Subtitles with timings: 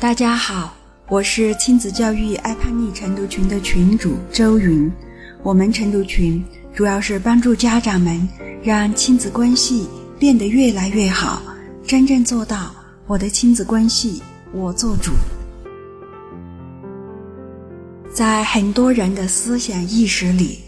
[0.00, 0.74] 大家好，
[1.10, 4.90] 我是亲子教育爱叛逆晨读群的群主周云。
[5.42, 6.42] 我们晨读群
[6.74, 8.26] 主要是帮助家长们
[8.62, 9.86] 让亲子关系
[10.18, 11.42] 变得越来越好，
[11.86, 12.74] 真正做到
[13.06, 14.22] 我的亲子关系
[14.54, 15.12] 我做主。
[18.10, 20.60] 在很多人的思想意识里，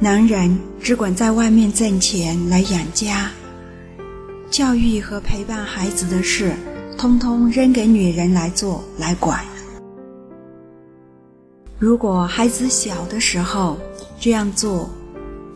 [0.00, 3.30] 男人只管在外面挣钱来养家，
[4.50, 6.52] 教育和陪伴孩子的事。
[6.96, 9.44] 通通扔给女人来做来管。
[11.78, 13.76] 如果孩子小的时候
[14.20, 14.88] 这样做，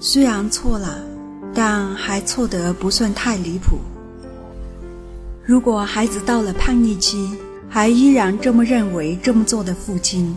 [0.01, 0.99] 虽然错了，
[1.55, 3.79] 但还错得不算太离谱。
[5.45, 7.31] 如果孩子到了叛逆期，
[7.69, 10.37] 还依然这么认为这么做的父亲，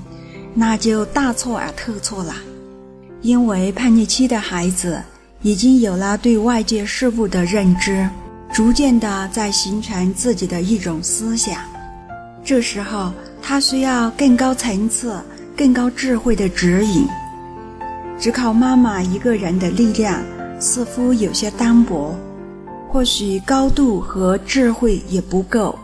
[0.53, 2.35] 那就大错而特错了。
[3.21, 5.01] 因为叛逆期的孩子
[5.41, 8.07] 已经有了对外界事物的认知。
[8.59, 11.61] 逐渐的在形成自己的一种思想，
[12.43, 13.09] 这时候
[13.41, 15.17] 他需要更高层次、
[15.55, 17.07] 更高智慧的指引。
[18.19, 20.21] 只靠妈妈一个人的力量
[20.59, 22.13] 似乎有些单薄，
[22.89, 25.79] 或许高度和智慧也不够。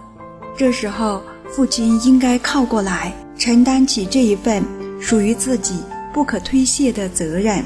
[0.58, 4.62] 这时候，父亲应该靠过来，承担起这一份
[5.00, 5.80] 属于自己
[6.14, 7.64] 不可推卸的责任。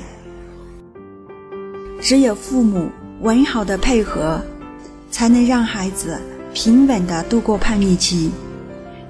[1.99, 4.39] 只有父母完好的配合。
[5.11, 6.19] 才能让孩子
[6.53, 8.31] 平稳地度过叛逆期，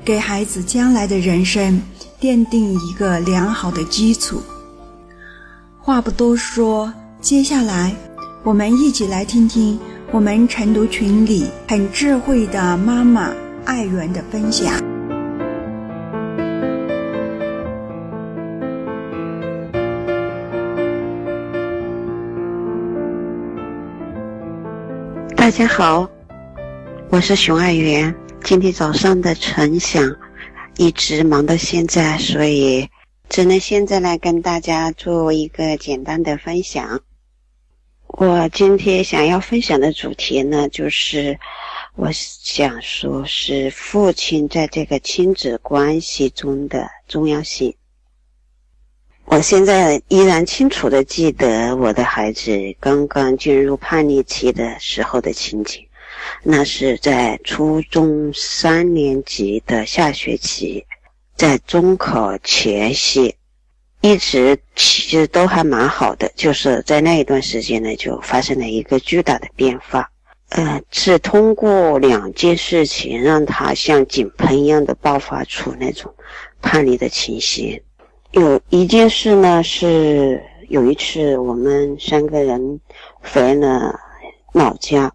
[0.04, 1.82] 给孩子将来的人生
[2.20, 4.42] 奠定一个良好的基础。
[5.80, 7.96] 话不多说，接下来
[8.44, 9.80] 我们一起来听听
[10.12, 13.32] 我们晨读群里很智慧的妈妈
[13.66, 14.89] 爱媛的分享。
[25.36, 26.10] 大家好，
[27.10, 28.14] 我是熊爱媛。
[28.44, 30.16] 今天早上的晨想
[30.78, 32.88] 一直忙到现在，所以
[33.30, 37.02] 只能现在来跟大家做一个简单的分享。
[38.08, 41.40] 我今天想要分享的主题呢，就是
[41.96, 47.74] 我想说是父亲在这个亲子关系中的重要性。
[49.32, 55.86] 我现在依然清楚的记得我的孩子刚刚进入叛逆期的时候的情景，
[56.42, 60.84] 那是在初中三年级的下学期，
[61.38, 63.36] 在中考前夕，
[64.02, 70.10] 一直其实都还蛮好的，就是在那一段时间呢，就发生了一个巨大的变化，
[70.50, 76.12] 呃，是通过两件事情让他像井喷一样的爆发出那种
[76.64, 77.80] 叛逆的情形。
[78.32, 82.80] 有一件事呢，是有一次我们三个人
[83.20, 84.00] 回了
[84.54, 85.12] 老家，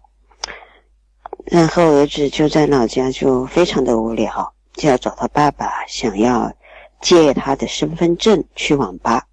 [1.45, 6.51] 然后儿子就在老家就非常的无聊，就要找他爸爸，想要
[6.99, 9.25] 借他的身份证去网吧，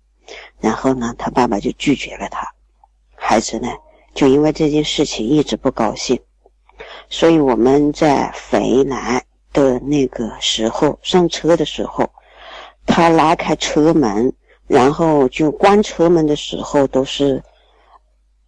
[0.61, 2.47] 然后呢，他爸爸就拒绝了他，
[3.17, 3.69] 孩子呢
[4.15, 6.21] 就因为这件事情一直不高兴，
[7.11, 12.09] 所以我们在回来的那个时候上车的时候。
[12.87, 14.33] 他拉开车门，
[14.67, 17.43] 然后就关车门的时候，都是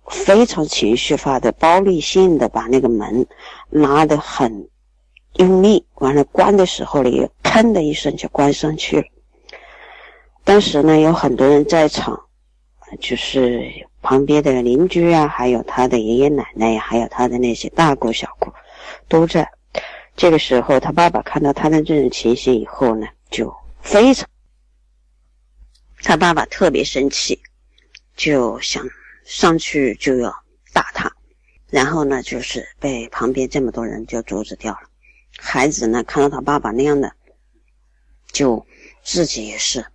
[0.08, 3.26] 非常情绪化的、暴力性的，把那个门
[3.70, 4.68] 拉得很
[5.36, 5.86] 用力。
[5.94, 9.04] 完了，关的时候呢，也砰的一声就关上去了。
[10.42, 12.20] 当时呢，有很多人在场，
[13.00, 13.62] 就是
[14.02, 18.50] 旁边的邻居啊，还有他的爷爷奶奶呀，还有他的那些大姑小姑
[19.08, 19.48] 都在。
[20.16, 23.50] 这个时候，他爸爸看到他的这种情形以后呢，就。
[23.84, 24.28] 非常，
[26.02, 27.40] 他爸爸特别生气，
[28.16, 28.84] 就想
[29.24, 30.34] 上去就要
[30.72, 31.14] 打他，
[31.68, 34.88] 然后呢，就是被旁边这么多人就阻止掉了。
[35.38, 37.14] 孩子呢，看到他爸爸那样的，
[38.32, 38.66] 就
[39.04, 39.86] 自己也是，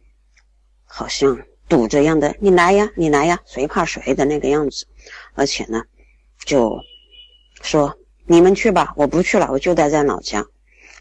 [0.85, 4.85] 好像赌着样的，你来呀，你来呀，谁怕谁的那个样子，
[5.33, 5.83] 而且呢，
[6.45, 6.79] 就
[7.61, 10.45] 说你们去吧，我不去了，我就待在老家。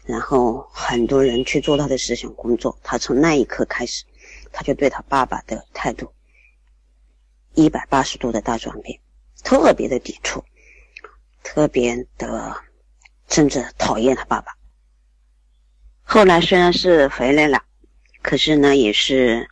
[0.09, 4.03] 然后很多人去做他的思想工作，他从那一刻开始，
[4.51, 6.11] 他就对他爸爸的态度
[7.53, 8.99] 一百八十度的大转变，
[9.43, 10.43] 特别的抵触，
[11.43, 12.59] 特别的
[13.27, 14.51] 甚至讨厌他爸爸。
[16.01, 17.61] 后来虽然是回来了，
[18.23, 19.47] 可是呢也是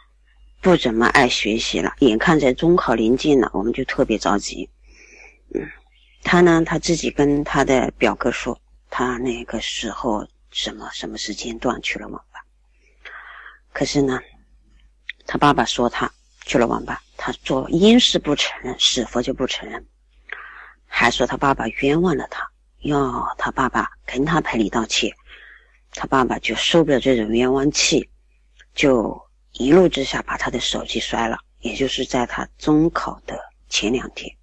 [0.59, 1.93] 不怎么爱学习了。
[1.99, 4.67] 眼看着中考临近了，我们就特别着急。
[5.53, 5.69] 嗯，
[6.23, 10.27] 他呢他自己跟他的表哥说，他那个时候。
[10.57, 12.43] 什么什么时间段去了网吧？
[13.71, 14.19] 可是呢，
[15.27, 16.11] 他爸爸说他
[16.47, 19.85] 去了网吧，他做因是不承认，死活就不承认，
[20.87, 22.41] 还说他爸爸冤枉了他，
[22.79, 25.15] 要他爸爸跟他赔礼道歉。
[25.91, 28.09] 他爸爸就受不了这种冤枉气，
[28.73, 33.39] 就一怒之下把他的手机摔了，也就是在他中考的
[33.69, 34.35] 前两天。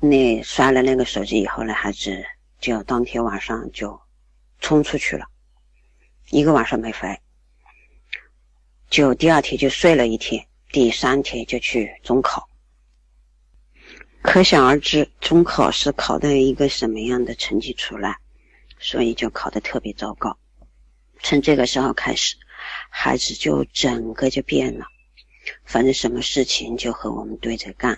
[0.00, 2.24] 那摔了那个手机以后呢，孩子
[2.62, 4.00] 就当天晚上就
[4.58, 5.26] 冲出去了，
[6.30, 7.20] 一个晚上没回，
[8.88, 12.48] 就第二天就睡了一天，第三天就去中考。
[14.22, 18.16] 可想而知，中考是考的一个什么样的成绩出来。
[18.84, 20.36] 所以就考得特别糟糕。
[21.22, 22.34] 从这个时候开始，
[22.90, 24.86] 孩子就整个就变了，
[25.64, 27.92] 反正什么事情就和我们对着干，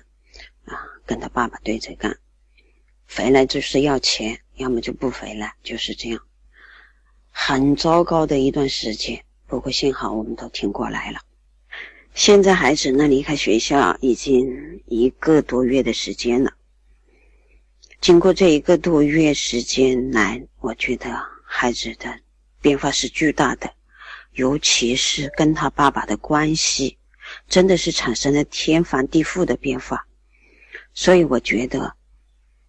[0.66, 0.76] 啊，
[1.06, 2.18] 跟他爸爸对着干，
[3.08, 6.20] 回来就是要钱，要么就不回来，就是这样，
[7.30, 9.24] 很糟糕的一段时间。
[9.46, 11.20] 不过幸好我们都挺过来了。
[12.14, 16.52] 现在孩子呢离开学校已经一个多月的时间了。
[18.00, 21.08] 经过这一个多月时间来，我觉得
[21.44, 22.20] 孩子的
[22.60, 23.72] 变化是巨大的，
[24.32, 26.98] 尤其是跟他爸爸的关系，
[27.48, 30.06] 真的是产生了天翻地覆的变化。
[30.92, 31.96] 所以我觉得，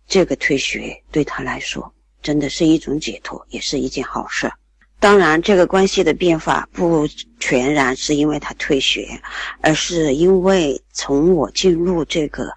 [0.07, 4.51] 这个退学对他来说真的是一种解脱，也是一件好事。
[4.99, 7.07] 当然，这个关系的变化不
[7.39, 9.21] 全然是因为他退学，
[9.61, 12.51] 而是因为从我进入这个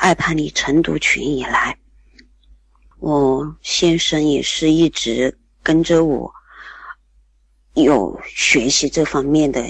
[0.00, 1.76] 爱叛逆晨读群以来。
[2.98, 6.32] 我先生也是一直跟着我，
[7.74, 9.64] 有学习这方面的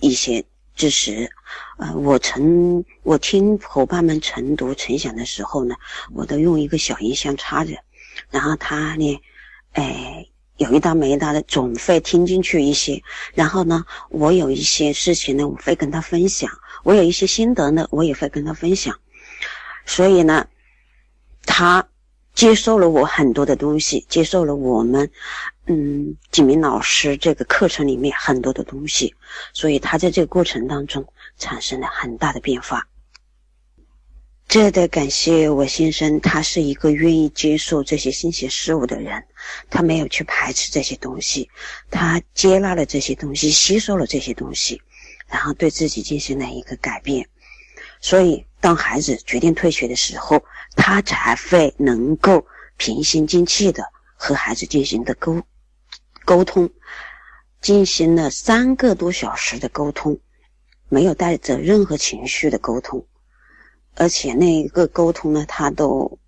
[0.00, 0.44] 一些
[0.74, 1.30] 之时。
[1.78, 5.74] 呃，我晨我听伙伴们晨读晨想的时候呢，
[6.12, 7.76] 我都用一个小音箱插着，
[8.30, 9.20] 然后他呢，
[9.72, 10.26] 哎，
[10.56, 13.02] 有一搭没一搭的总会听进去一些。
[13.34, 16.48] 然后呢，我有一些事情呢，我会跟他分享；
[16.84, 18.98] 我有一些心得呢，我也会跟他分享。
[19.86, 20.46] 所以呢，
[21.44, 21.88] 他。
[22.34, 25.10] 接受了我很多的东西，接受了我们，
[25.66, 29.14] 嗯，景明老师这个课程里面很多的东西，
[29.52, 31.06] 所以他在这个过程当中
[31.38, 32.88] 产生了很大的变化。
[34.48, 39.24] 这得感谢我先生，他是一个愿意接受这些新鲜事物的人，
[39.70, 41.48] 他没有去排斥这些东西，
[41.90, 44.82] 他接纳了这些东西，吸收了这些东西，
[45.28, 47.26] 然后对自己进行了一个改变。
[48.00, 50.44] 所以，当孩子决定退学的时候，
[50.76, 52.44] 他才会能够
[52.76, 53.84] 平心静气的
[54.16, 55.40] 和孩子进行的沟
[56.24, 56.70] 沟通，
[57.60, 60.20] 进行了三个多小时的沟通，
[60.88, 63.06] 没有带着任何情绪的沟通，
[63.94, 66.18] 而且那一个沟通呢，他都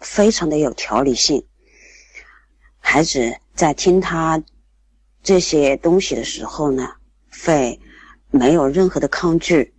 [0.00, 1.46] 非常的有条理性。
[2.78, 4.42] 孩子在听他
[5.22, 6.94] 这些东西的时候呢，
[7.44, 7.78] 会
[8.30, 9.74] 没有任何的抗拒。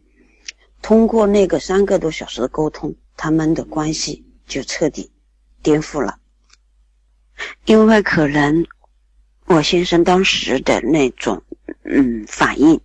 [0.81, 5.12] 通过那个三个多小时的沟通，他们的关系就彻底
[5.62, 6.19] 颠覆了。
[7.65, 8.65] 因为可能
[9.53, 11.44] 我先生当时的那种
[11.83, 12.80] 嗯反应，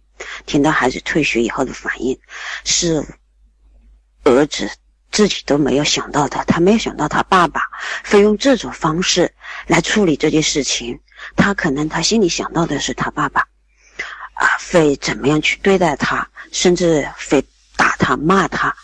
[0.47, 2.19] 听到孩子退学以后的反应，
[2.65, 3.05] 是
[4.25, 4.71] 儿子
[5.11, 6.45] 自己都没有想到的。
[6.47, 7.63] 他没有想到他爸爸
[8.05, 9.33] 会用这种方式
[9.67, 10.99] 来处理这件事情。
[11.35, 13.41] 他可能他心里想到的是他爸爸
[14.35, 17.45] 啊会怎么样去对待他，甚至会。
[17.79, 18.75] 打他骂他，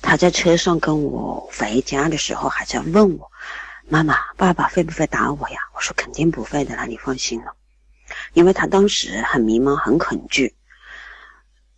[0.00, 3.28] 他在车上跟我回家的时候还在问我
[3.88, 7.54] ：“妈妈，爸爸会不会打我呀？”我说：“肯定不会的啦，你放心了。”
[8.34, 10.54] 因为他当时很迷茫、很恐惧。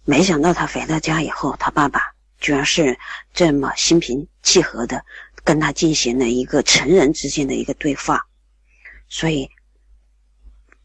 [0.04, 2.98] 没想到他回到家以后，他爸爸居然是
[3.32, 5.04] 这么心平气和的
[5.44, 8.26] 跟他进行了一个成人之间的一个对话，
[9.08, 9.50] 所以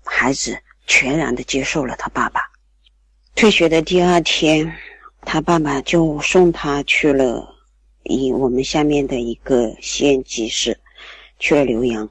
[0.04, 2.42] 孩子全然的接受了他爸爸。
[3.36, 4.74] 退学的第二天。
[5.26, 7.56] 他爸爸就送他去了
[8.04, 10.78] 一我们下面的一个县级市，
[11.44, 12.10] 去了浏阳，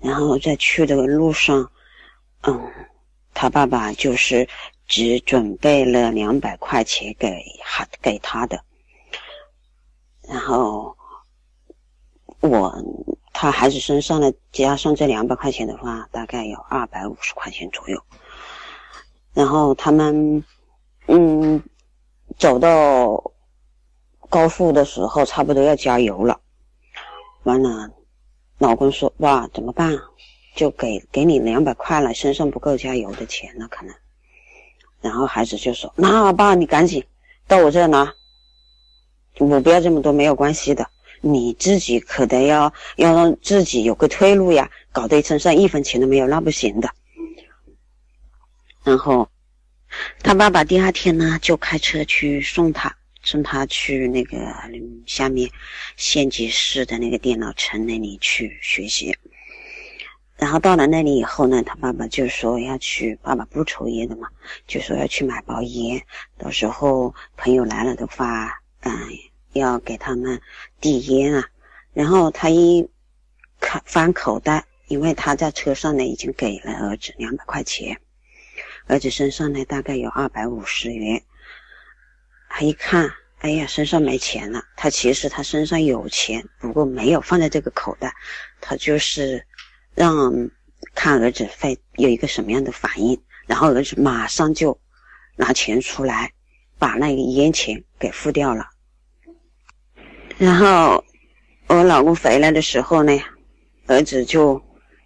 [0.00, 1.70] 然后在去的路上，
[2.44, 2.58] 嗯，
[3.34, 4.48] 他爸爸就是
[4.88, 8.64] 只准备了两百块钱给孩给他的，
[10.26, 10.96] 然后
[12.40, 12.74] 我
[13.34, 18.02] 他孩子身上呢加上这两百块钱的话，大概有二百五十块钱左右，
[19.34, 20.42] 然后他们
[21.08, 21.62] 嗯。
[22.38, 23.32] 走到
[24.30, 26.40] 高速的时候，差不多要加油了。
[27.42, 27.90] 完了，
[28.60, 29.98] 老公说：“哇，怎么办？
[30.54, 33.94] 就给给你两百块了，身上不够加油的钱了，可能。”
[35.00, 37.02] 然后孩子就说：“那爸，你赶紧
[37.48, 38.14] 到我这拿，
[39.38, 40.86] 我不要这么多，没有关系的。
[41.22, 46.90] 你自己可得要要让自己有个退路呀，搞得身上一分钱都没有，那不行的。”
[48.84, 49.28] 然后。
[50.22, 54.54] 他爸爸第二天呢，就开车去送他，送他去那个
[55.06, 55.50] 下面
[55.96, 59.16] 县级市的那个电脑城那里去学习。
[60.36, 64.28] 然后到了那里以后呢，他爸爸就说要去，爸爸不抽烟的嘛，
[64.66, 66.02] 就说要去买包烟，
[66.38, 68.90] 到时候朋友来了的话，嗯，
[69.52, 70.40] 要给他们
[70.80, 71.46] 递烟啊。
[71.92, 72.88] 然后他一
[73.60, 78.00] 看翻口袋，因为他在车上呢已经给了儿子两百块钱，
[78.86, 81.22] 儿子身上呢大概有二百五十元。
[82.50, 84.62] 他一看，哎呀，身上没钱了。
[84.76, 88.14] 他其实他身上有钱，不过没有放在这个口袋，
[88.60, 89.42] 他就是。
[89.96, 90.48] 让
[90.94, 94.80] 看儿子会有一个什么样的反应，然后儿子马上就
[95.36, 96.32] 拿钱出来，
[96.78, 98.64] 把那个烟钱给付掉了。
[100.38, 101.04] 然后
[101.66, 103.20] 我老公回来的时候呢，
[103.88, 104.62] 儿子就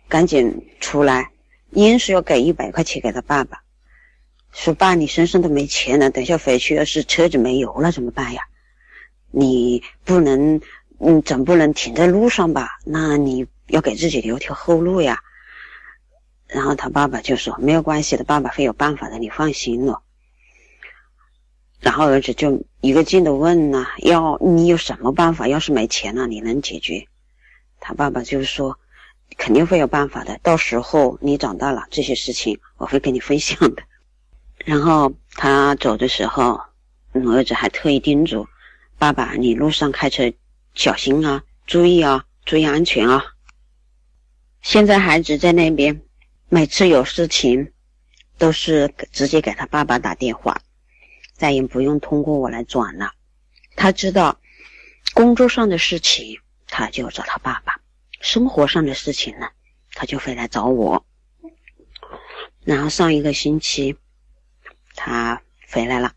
[0.07, 1.31] 赶紧出来，
[1.71, 3.59] 烟是要给一百块钱给他爸爸，
[4.55, 8.41] 说爸，你身上都没钱了，等下回去要是车子没油了怎么办呀？
[9.31, 10.61] 你不能，
[10.99, 12.79] 嗯，总不能停在路上吧？
[12.87, 13.47] 那你。
[13.69, 15.23] 要给自己留条后路呀，
[16.47, 20.03] 然后他爸爸就说：“没有关系的，爸爸会有办法的，你放心了。”
[21.81, 25.49] 然后儿子就一个劲的问呢：“要你有什么办法？
[25.49, 27.09] 要是没钱了，你能解决？”
[27.81, 28.79] 他爸爸就说
[29.39, 33.83] ：“肯定会有办法的，到时候你长大了，这些事情我会跟你分享的。”
[34.65, 36.59] 然后他走的时候，
[37.13, 38.47] 儿子还特意叮嘱
[38.99, 40.33] ：“爸爸，你路上开车
[40.75, 43.23] 小心啊，注意啊，注意安全啊。”
[44.63, 46.01] 现在孩子在那边，
[46.49, 47.73] 每次有事情，
[48.39, 50.59] 都是直接给他爸爸打电话，
[51.35, 53.13] 再也不用通过我来转了。
[53.77, 54.41] 他知道，
[55.13, 57.75] 工作上的事情他就找他爸爸，
[58.21, 59.47] 生活上的事情呢，
[59.93, 61.05] 他就会来找我。
[62.65, 63.95] 然后上一个星期，
[64.95, 66.15] 他回来了，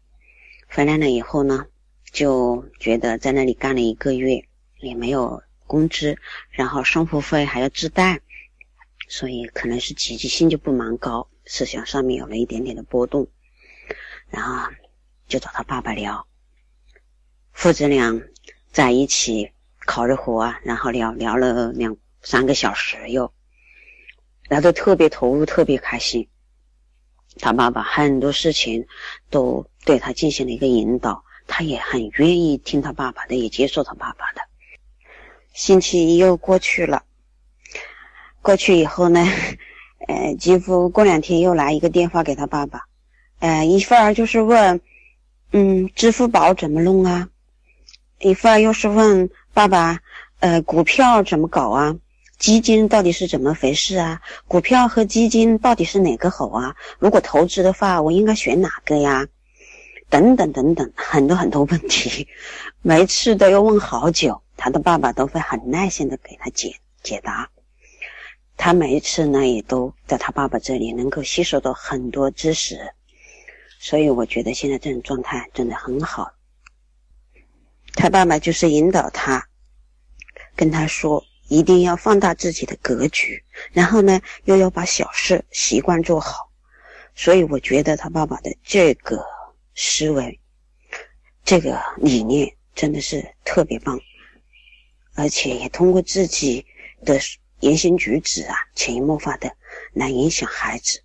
[0.67, 1.67] 回来了以后呢，
[2.11, 4.47] 就觉得在那里干了一个月，
[4.79, 6.17] 也没有工资，
[6.49, 8.21] 然后生活费还要自带。
[9.09, 13.29] 所以可能是积极性就不蛮高，思想上面有了一点点的波动，
[14.29, 14.69] 然后
[15.29, 16.27] 就找他爸爸聊，
[17.53, 18.21] 父子俩
[18.73, 19.49] 在一起
[19.85, 23.33] 烤着火，然后聊聊了两三个小时，又
[24.49, 26.27] 聊得特别投入，特别开心。
[27.37, 28.85] 他爸爸很多事情
[29.29, 34.41] 都对他进行了一个引导，他也很愿意听他爸爸的，也接受他爸爸的。
[35.53, 37.03] 星期一又过去了。
[38.41, 39.27] 过去以后呢，
[40.07, 42.85] 呃，几乎过两天又来一个电话给他爸爸，
[43.39, 44.79] 呃，一会儿就是问，
[45.51, 47.29] 嗯，支付宝怎么弄啊？
[48.19, 49.99] 一会儿又是问爸爸，
[50.39, 51.95] 呃，股票怎么搞啊？
[52.37, 54.21] 基金到底是怎么回事啊？
[54.47, 56.75] 股票和基金到底是哪个好啊？
[56.99, 59.27] 如果投资的话，我应该选哪个呀？
[60.09, 62.27] 等等等等，很多很多问题，
[62.81, 67.49] 每次都要问好久，他的爸爸都会很耐心的给他解解答。
[68.55, 72.93] 他每一次呢，也都在他爸爸这里能够吸收到很多知识，
[73.79, 76.31] 所以我觉得现在这种状态真的很好。
[77.93, 79.47] 他爸爸就是引导他，
[80.55, 86.51] 跟他说一定要放大自己的格局，然后呢，又要把小事习惯做好。
[87.15, 89.25] 所以我觉得他爸爸的这个
[89.75, 90.39] 思维、
[91.43, 93.99] 这个理念真的是特别棒，
[95.15, 96.65] 而且也通过自己
[97.05, 97.19] 的。
[97.61, 99.51] 言行举止啊，潜移默化的
[99.93, 101.01] 来影响孩子。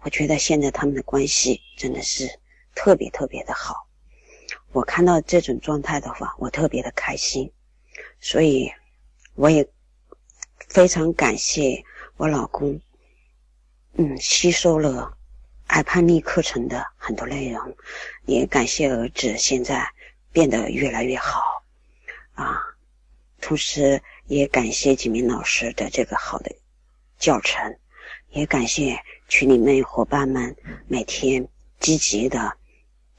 [0.00, 2.28] 我觉得现在他们的关系真的是
[2.74, 3.88] 特别特别的好。
[4.72, 7.50] 我看到这种状态的话，我特别的开心。
[8.20, 8.70] 所以
[9.34, 9.66] 我也
[10.74, 11.84] 非常感谢
[12.16, 12.80] 我老公，
[13.92, 15.16] 嗯，吸收了
[15.68, 17.76] 爱叛逆课程的很多内容，
[18.26, 19.88] 也感谢儿子现在
[20.32, 21.40] 变得越来越好
[22.34, 22.58] 啊，
[23.40, 24.02] 同时。
[24.26, 26.50] 也感谢几名老师的这个好的
[27.18, 27.76] 教程，
[28.30, 30.56] 也感谢群里面伙伴们
[30.88, 31.46] 每天
[31.78, 32.56] 积极的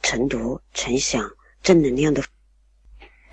[0.01, 1.29] 晨读、晨想
[1.61, 2.23] 正能量的。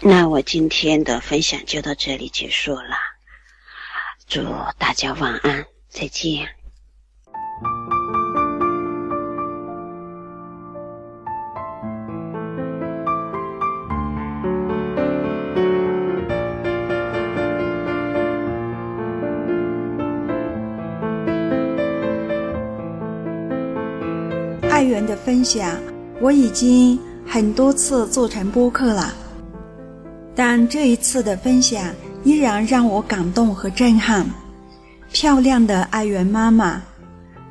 [0.01, 2.95] 那我今天的分享就到这里结束了，
[4.35, 4.41] 祝
[4.79, 6.49] 大家晚安，再见。
[24.71, 25.79] 爱媛的分享，
[26.23, 29.13] 我已经很多次做成播客了，
[30.35, 31.85] 但这一次的分享
[32.25, 34.27] 依然让我感动和震撼。
[35.13, 36.81] 漂亮的爱媛妈妈，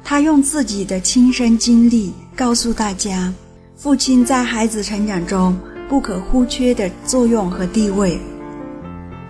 [0.03, 3.33] 她用自己的亲身经历告诉大家，
[3.75, 8.19] 父亲在孩子成长中不可或缺的作用和地位。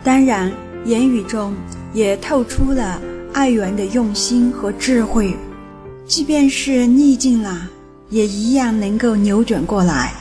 [0.04, 0.52] 当然，
[0.86, 1.54] 言语中
[1.94, 3.02] 也透出了
[3.34, 5.36] 爱媛的用心和智慧，
[6.06, 7.70] 即便是逆境了，
[8.10, 10.14] 也一样能够扭转过来。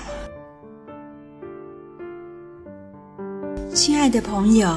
[3.73, 4.77] 亲爱的朋友，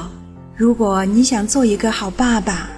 [0.56, 2.68] 如果你想做一个好爸爸，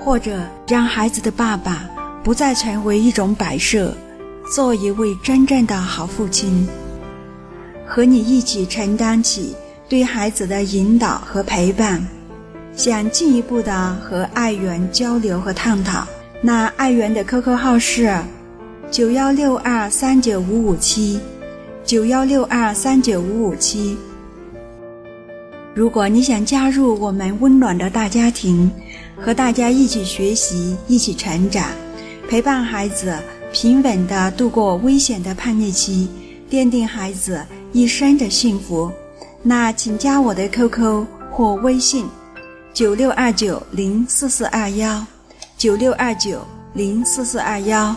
[0.00, 1.84] 或者让孩子的爸爸
[2.22, 3.94] 不再成为一种摆设，
[4.54, 6.66] 做一位真正的好父亲，
[7.86, 9.54] 和你一起承担起
[9.86, 12.02] 对孩子的引导和陪伴。
[12.74, 16.06] 想进一步的和爱媛交流和探讨，
[16.40, 18.16] 那爱媛的 QQ 号是
[18.90, 21.20] 九幺六二三九五五七，
[21.84, 23.98] 九幺六二三九五五七。
[25.74, 28.70] 如果你想加入我们温暖的大家庭，
[29.20, 31.68] 和大家一起学习、一起成长，
[32.28, 33.18] 陪伴孩子
[33.52, 36.08] 平稳地度过危险的叛逆期，
[36.48, 38.88] 奠定孩子一生的幸福，
[39.42, 42.06] 那请加我的 QQ 或微信。
[42.72, 45.04] 九六二九零四四二幺，
[45.56, 46.40] 九六二九
[46.72, 47.94] 零四四二幺。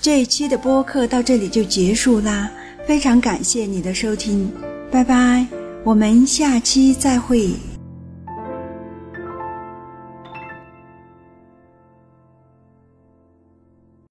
[0.00, 2.50] 这一期的播客到这里就结束啦，
[2.86, 4.52] 非常感谢你的收听，
[4.96, 5.46] 拜拜，
[5.84, 7.75] 我们下期再会。